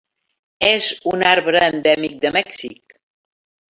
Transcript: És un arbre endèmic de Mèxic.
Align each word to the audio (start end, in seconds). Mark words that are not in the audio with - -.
És 0.69 0.87
un 1.11 1.25
arbre 1.33 1.61
endèmic 1.67 2.17
de 2.25 2.33
Mèxic. 2.39 2.99